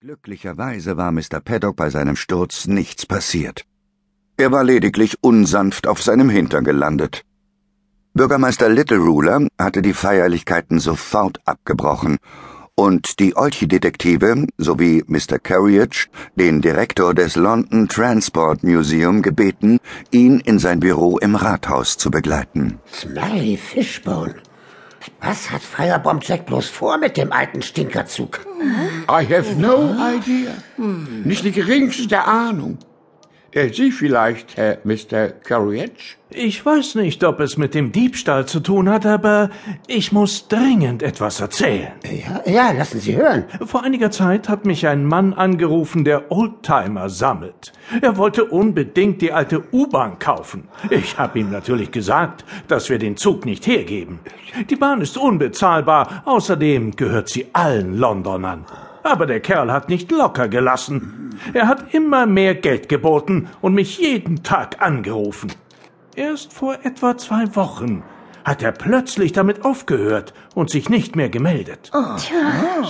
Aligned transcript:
Glücklicherweise 0.00 0.96
war 0.96 1.10
Mr. 1.10 1.40
Paddock 1.44 1.74
bei 1.74 1.90
seinem 1.90 2.14
Sturz 2.14 2.68
nichts 2.68 3.04
passiert. 3.04 3.64
Er 4.36 4.52
war 4.52 4.62
lediglich 4.62 5.16
unsanft 5.22 5.88
auf 5.88 6.00
seinem 6.04 6.30
Hintern 6.30 6.62
gelandet. 6.62 7.24
Bürgermeister 8.14 8.68
Little 8.68 8.98
Ruler 8.98 9.48
hatte 9.58 9.82
die 9.82 9.94
Feierlichkeiten 9.94 10.78
sofort 10.78 11.40
abgebrochen 11.46 12.18
und 12.76 13.18
die 13.18 13.36
Olchi-Detektive 13.36 14.46
sowie 14.56 15.02
Mr. 15.08 15.40
Carriage, 15.40 16.06
den 16.36 16.60
Direktor 16.60 17.12
des 17.12 17.34
London 17.34 17.88
Transport 17.88 18.62
Museum, 18.62 19.20
gebeten, 19.20 19.80
ihn 20.12 20.38
in 20.38 20.60
sein 20.60 20.78
Büro 20.78 21.18
im 21.18 21.34
Rathaus 21.34 21.96
zu 21.96 22.12
begleiten. 22.12 22.78
Smelly 22.86 23.56
Fishbone. 23.56 24.36
Was 25.20 25.50
hat 25.50 25.62
Firebomb 25.62 26.22
Jack 26.24 26.46
bloß 26.46 26.68
vor 26.68 26.98
mit 26.98 27.16
dem 27.16 27.32
alten 27.32 27.62
Stinkerzug? 27.62 28.46
I 29.08 29.24
have 29.24 29.54
no 29.56 29.94
idea. 29.98 30.52
Nicht 31.24 31.44
die 31.44 31.52
geringste 31.52 32.24
Ahnung. 32.24 32.78
Äh, 33.52 33.72
Sie 33.72 33.90
vielleicht, 33.90 34.56
Herr 34.56 34.78
Mr. 34.84 35.28
Carriage? 35.28 36.16
Ich 36.30 36.64
weiß 36.64 36.96
nicht, 36.96 37.24
ob 37.24 37.40
es 37.40 37.56
mit 37.56 37.74
dem 37.74 37.92
Diebstahl 37.92 38.44
zu 38.44 38.60
tun 38.60 38.90
hat, 38.90 39.06
aber 39.06 39.48
ich 39.86 40.12
muss 40.12 40.46
dringend 40.48 41.02
etwas 41.02 41.40
erzählen. 41.40 41.92
Ja, 42.04 42.42
ja, 42.44 42.72
lassen 42.72 43.00
Sie 43.00 43.16
hören. 43.16 43.44
Vor 43.64 43.82
einiger 43.82 44.10
Zeit 44.10 44.50
hat 44.50 44.66
mich 44.66 44.86
ein 44.86 45.06
Mann 45.06 45.32
angerufen, 45.32 46.04
der 46.04 46.30
Oldtimer 46.30 47.08
sammelt. 47.08 47.72
Er 48.02 48.18
wollte 48.18 48.44
unbedingt 48.44 49.22
die 49.22 49.32
alte 49.32 49.64
U-Bahn 49.72 50.18
kaufen. 50.18 50.68
Ich 50.90 51.16
habe 51.16 51.38
ihm 51.38 51.50
natürlich 51.50 51.90
gesagt, 51.90 52.44
dass 52.68 52.90
wir 52.90 52.98
den 52.98 53.16
Zug 53.16 53.46
nicht 53.46 53.66
hergeben. 53.66 54.20
Die 54.68 54.76
Bahn 54.76 55.00
ist 55.00 55.16
unbezahlbar, 55.16 56.22
außerdem 56.26 56.96
gehört 56.96 57.30
sie 57.30 57.46
allen 57.54 57.96
Londonern. 57.96 58.66
Aber 59.02 59.26
der 59.26 59.40
Kerl 59.40 59.72
hat 59.72 59.88
nicht 59.88 60.10
locker 60.10 60.48
gelassen. 60.48 61.30
Er 61.52 61.68
hat 61.68 61.94
immer 61.94 62.26
mehr 62.26 62.54
Geld 62.54 62.88
geboten 62.88 63.48
und 63.60 63.74
mich 63.74 63.98
jeden 63.98 64.42
Tag 64.42 64.82
angerufen. 64.82 65.52
Erst 66.16 66.52
vor 66.52 66.78
etwa 66.82 67.16
zwei 67.16 67.54
Wochen 67.54 68.02
hat 68.44 68.62
er 68.62 68.72
plötzlich 68.72 69.32
damit 69.32 69.64
aufgehört 69.64 70.32
und 70.54 70.70
sich 70.70 70.88
nicht 70.88 71.16
mehr 71.16 71.28
gemeldet. 71.28 71.92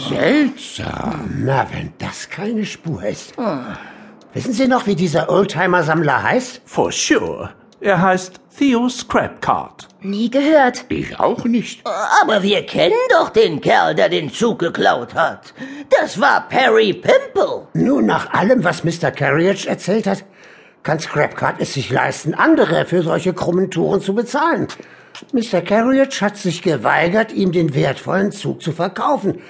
Seltsam. 0.08 1.42
Na, 1.44 1.66
wenn 1.72 1.92
das 1.98 2.30
keine 2.30 2.64
Spur 2.64 3.02
ist. 3.02 3.34
Wissen 4.32 4.52
Sie 4.52 4.68
noch, 4.68 4.86
wie 4.86 4.94
dieser 4.94 5.28
Oldtimer-Sammler 5.30 6.22
heißt? 6.22 6.62
For 6.64 6.92
sure. 6.92 7.50
Er 7.80 8.02
heißt 8.02 8.40
Theo 8.58 8.88
Scrapcard. 8.88 9.86
Nie 10.00 10.28
gehört. 10.28 10.84
Ich 10.88 11.20
auch 11.20 11.44
nicht. 11.44 11.86
Aber 12.22 12.42
wir 12.42 12.66
kennen 12.66 12.96
doch 13.10 13.30
den 13.30 13.60
Kerl, 13.60 13.94
der 13.94 14.08
den 14.08 14.32
Zug 14.32 14.58
geklaut 14.58 15.14
hat. 15.14 15.54
Das 16.00 16.20
war 16.20 16.48
Perry 16.48 16.92
Pimple. 16.92 17.68
Nun, 17.74 18.06
nach 18.06 18.32
allem, 18.32 18.64
was 18.64 18.82
Mr. 18.82 19.12
Carriage 19.12 19.68
erzählt 19.68 20.08
hat, 20.08 20.24
kann 20.82 20.98
Scrapcard 20.98 21.60
es 21.60 21.74
sich 21.74 21.90
leisten, 21.90 22.34
andere 22.34 22.84
für 22.84 23.02
solche 23.02 23.32
krummen 23.32 23.70
Touren 23.70 24.00
zu 24.00 24.12
bezahlen. 24.12 24.66
Mr. 25.32 25.60
Carriage 25.60 26.20
hat 26.20 26.36
sich 26.36 26.62
geweigert, 26.62 27.32
ihm 27.32 27.52
den 27.52 27.76
wertvollen 27.76 28.32
Zug 28.32 28.60
zu 28.60 28.72
verkaufen. 28.72 29.40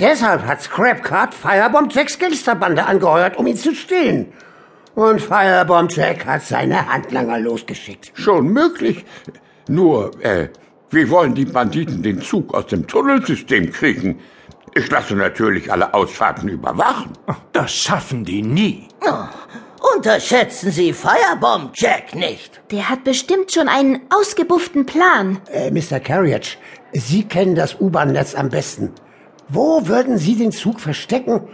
Deshalb 0.00 0.44
hat 0.44 0.62
Scrapcard 0.62 1.34
Firebomb 1.34 1.94
Jacks 1.94 2.18
Gangsterbande 2.18 2.84
angeheuert, 2.84 3.36
um 3.36 3.46
ihn 3.46 3.56
zu 3.56 3.74
stehlen. 3.74 4.32
Und 4.94 5.20
Firebomb 5.20 5.92
Jack 5.92 6.26
hat 6.26 6.42
seine 6.42 6.92
Handlanger 6.92 7.38
losgeschickt. 7.38 8.12
Schon 8.14 8.48
möglich. 8.48 9.04
Nur, 9.68 10.10
äh, 10.24 10.48
wie 10.90 11.08
wollen 11.08 11.34
die 11.34 11.44
Banditen 11.44 12.02
den 12.02 12.20
Zug 12.20 12.52
aus 12.54 12.66
dem 12.66 12.86
Tunnelsystem 12.86 13.70
kriegen? 13.70 14.18
Ich 14.74 14.90
lasse 14.90 15.14
natürlich 15.14 15.70
alle 15.72 15.94
Ausfahrten 15.94 16.48
überwachen. 16.48 17.12
Das 17.52 17.72
schaffen 17.72 18.24
die 18.24 18.42
nie. 18.42 18.88
Unterschätzen 19.96 20.70
Sie 20.70 20.92
Firebomb 20.92 21.72
Jack 21.74 22.14
nicht. 22.14 22.60
Der 22.70 22.88
hat 22.88 23.04
bestimmt 23.04 23.52
schon 23.52 23.68
einen 23.68 24.00
ausgebufften 24.10 24.86
Plan. 24.86 25.40
Äh, 25.52 25.70
Mr. 25.70 26.00
Carriage, 26.00 26.56
Sie 26.92 27.24
kennen 27.24 27.54
das 27.54 27.80
U-Bahn-Netz 27.80 28.34
am 28.34 28.48
besten. 28.48 28.92
Wo 29.48 29.86
würden 29.88 30.18
Sie 30.18 30.36
den 30.36 30.52
Zug 30.52 30.80
verstecken, 30.80 31.48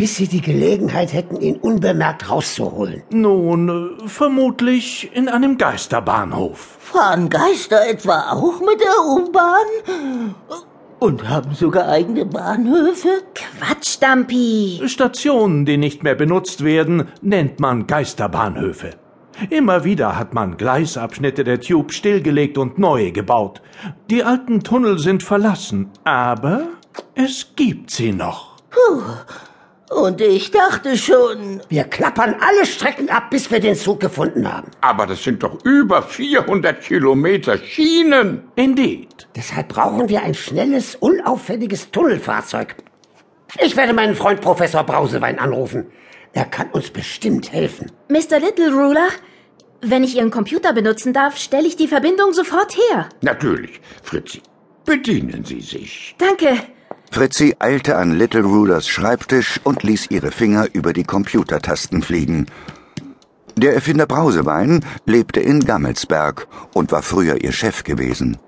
bis 0.00 0.16
Sie 0.16 0.28
die 0.28 0.40
Gelegenheit 0.40 1.12
hätten, 1.12 1.38
ihn 1.42 1.56
unbemerkt 1.56 2.30
rauszuholen? 2.30 3.02
Nun, 3.10 3.98
äh, 3.98 4.08
vermutlich 4.08 5.10
in 5.12 5.28
einem 5.28 5.58
Geisterbahnhof. 5.58 6.78
Fahren 6.80 7.28
Geister 7.28 7.86
etwa 7.86 8.32
auch 8.32 8.60
mit 8.60 8.80
der 8.80 8.98
U-Bahn? 9.06 10.34
Und 11.00 11.28
haben 11.28 11.54
sogar 11.54 11.86
eigene 11.88 12.24
Bahnhöfe? 12.24 13.08
Quatsch, 13.34 13.98
Dumpy. 14.00 14.80
Stationen, 14.86 15.66
die 15.66 15.76
nicht 15.76 16.02
mehr 16.02 16.14
benutzt 16.14 16.64
werden, 16.64 17.08
nennt 17.20 17.60
man 17.60 17.86
Geisterbahnhöfe. 17.86 18.92
Immer 19.50 19.84
wieder 19.84 20.18
hat 20.18 20.32
man 20.32 20.56
Gleisabschnitte 20.56 21.44
der 21.44 21.60
Tube 21.60 21.92
stillgelegt 21.92 22.56
und 22.56 22.78
neue 22.78 23.12
gebaut. 23.12 23.60
Die 24.08 24.24
alten 24.24 24.62
Tunnel 24.62 24.98
sind 24.98 25.22
verlassen, 25.22 25.90
aber 26.04 26.68
es 27.14 27.52
gibt 27.54 27.90
sie 27.90 28.12
noch. 28.12 28.56
Und 29.90 30.20
ich 30.20 30.52
dachte 30.52 30.96
schon, 30.96 31.60
Wir 31.68 31.82
klappern 31.82 32.36
alle 32.40 32.64
Strecken 32.64 33.10
ab, 33.10 33.30
bis 33.30 33.50
wir 33.50 33.58
den 33.58 33.74
Zug 33.74 33.98
gefunden 33.98 34.50
haben. 34.50 34.70
Aber 34.80 35.04
das 35.04 35.24
sind 35.24 35.42
doch 35.42 35.64
über 35.64 36.02
400 36.02 36.80
Kilometer 36.80 37.58
Schienen. 37.58 38.44
Indeed. 38.54 39.28
Deshalb 39.34 39.68
brauchen 39.68 40.08
wir 40.08 40.22
ein 40.22 40.34
schnelles, 40.34 40.94
unauffälliges 40.94 41.90
Tunnelfahrzeug. 41.90 42.76
Ich 43.60 43.76
werde 43.76 43.92
meinen 43.92 44.14
Freund 44.14 44.40
Professor 44.40 44.84
Brausewein 44.84 45.40
anrufen. 45.40 45.90
Er 46.32 46.44
kann 46.44 46.70
uns 46.70 46.90
bestimmt 46.90 47.52
helfen. 47.52 47.90
Mr. 48.08 48.38
Little 48.38 48.70
Ruler, 48.72 49.08
wenn 49.80 50.04
ich 50.04 50.16
Ihren 50.16 50.30
Computer 50.30 50.72
benutzen 50.72 51.12
darf, 51.12 51.36
stelle 51.36 51.66
ich 51.66 51.74
die 51.74 51.88
Verbindung 51.88 52.32
sofort 52.32 52.76
her. 52.76 53.08
Natürlich, 53.22 53.80
Fritzi. 54.04 54.40
Bedienen 54.84 55.44
Sie 55.44 55.60
sich. 55.60 56.14
Danke. 56.16 56.58
Fritzi 57.10 57.56
eilte 57.58 57.96
an 57.96 58.16
Little 58.16 58.42
Rulers 58.42 58.86
Schreibtisch 58.86 59.60
und 59.64 59.82
ließ 59.82 60.06
ihre 60.10 60.30
Finger 60.30 60.68
über 60.72 60.92
die 60.92 61.02
Computertasten 61.02 62.02
fliegen. 62.02 62.46
Der 63.56 63.74
Erfinder 63.74 64.06
Brausewein 64.06 64.84
lebte 65.06 65.40
in 65.40 65.64
Gammelsberg 65.64 66.46
und 66.72 66.92
war 66.92 67.02
früher 67.02 67.42
ihr 67.42 67.52
Chef 67.52 67.82
gewesen. 67.82 68.38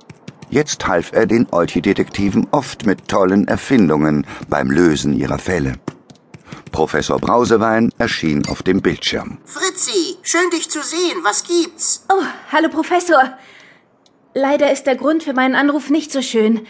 Jetzt 0.48 0.86
half 0.86 1.12
er 1.12 1.26
den 1.26 1.48
Olchi-Detektiven 1.50 2.46
oft 2.52 2.86
mit 2.86 3.08
tollen 3.08 3.48
Erfindungen 3.48 4.26
beim 4.48 4.70
Lösen 4.70 5.12
ihrer 5.12 5.38
Fälle. 5.38 5.74
Professor 6.70 7.18
Brausewein 7.18 7.90
erschien 7.98 8.46
auf 8.48 8.62
dem 8.62 8.80
Bildschirm. 8.80 9.38
Fritzi, 9.44 10.16
schön 10.22 10.48
dich 10.50 10.70
zu 10.70 10.82
sehen. 10.82 11.18
Was 11.24 11.44
gibt's? 11.44 12.04
Oh, 12.08 12.22
hallo 12.52 12.68
Professor. 12.68 13.36
Leider 14.34 14.72
ist 14.72 14.84
der 14.84 14.96
Grund 14.96 15.24
für 15.24 15.34
meinen 15.34 15.56
Anruf 15.56 15.90
nicht 15.90 16.12
so 16.12 16.22
schön. 16.22 16.66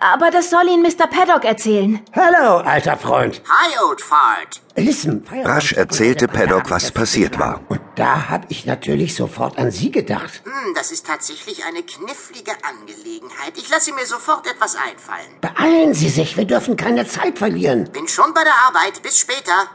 Aber 0.00 0.30
das 0.30 0.50
soll 0.50 0.68
Ihnen 0.68 0.82
Mr. 0.82 1.06
Paddock 1.06 1.44
erzählen. 1.44 2.00
Hallo, 2.12 2.58
alter 2.58 2.96
Freund. 2.96 3.40
Hi, 3.48 3.72
Old 3.88 4.00
Fart. 4.00 4.60
Listen, 4.76 5.24
Rasch 5.44 5.72
erzählte 5.72 6.28
Paddock, 6.28 6.70
was 6.70 6.90
passiert 6.90 7.38
war. 7.38 7.60
Und 7.68 7.80
da 7.94 8.28
habe 8.28 8.46
ich 8.50 8.66
natürlich 8.66 9.14
sofort 9.14 9.58
an 9.58 9.70
Sie 9.70 9.90
gedacht. 9.90 10.42
Hm, 10.44 10.74
das 10.74 10.90
ist 10.90 11.06
tatsächlich 11.06 11.64
eine 11.64 11.82
knifflige 11.82 12.52
Angelegenheit. 12.62 13.56
Ich 13.56 13.70
lasse 13.70 13.92
mir 13.94 14.04
sofort 14.06 14.46
etwas 14.46 14.76
einfallen. 14.76 15.40
Beeilen 15.40 15.94
Sie 15.94 16.08
sich, 16.08 16.36
wir 16.36 16.44
dürfen 16.44 16.76
keine 16.76 17.06
Zeit 17.06 17.38
verlieren. 17.38 17.90
Bin 17.92 18.08
schon 18.08 18.34
bei 18.34 18.42
der 18.44 18.54
Arbeit. 18.66 19.02
Bis 19.02 19.18
später. 19.18 19.68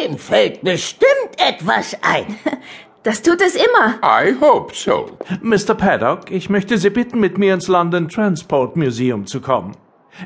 dem 0.00 0.18
fällt 0.18 0.62
bestimmt 0.62 1.36
etwas 1.36 1.96
ein. 2.02 2.38
Das 3.02 3.20
tut 3.20 3.40
es 3.40 3.56
immer. 3.56 3.98
I 4.04 4.32
hope 4.40 4.72
so. 4.74 5.18
Mr. 5.40 5.74
Paddock, 5.74 6.30
ich 6.30 6.48
möchte 6.48 6.78
Sie 6.78 6.90
bitten, 6.90 7.18
mit 7.18 7.36
mir 7.36 7.54
ins 7.54 7.66
London 7.66 8.08
Transport 8.08 8.76
Museum 8.76 9.26
zu 9.26 9.40
kommen. 9.40 9.76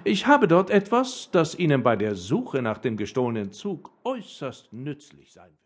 Ich 0.05 0.27
habe 0.27 0.47
dort 0.47 0.69
etwas, 0.69 1.31
das 1.33 1.55
Ihnen 1.55 1.83
bei 1.83 1.97
der 1.97 2.15
Suche 2.15 2.61
nach 2.61 2.77
dem 2.77 2.99
gestohlenen 2.99 3.51
Zug 3.51 3.93
äußerst 4.05 4.75
nützlich 4.75 5.33
sein 5.33 5.45
wird. 5.45 5.55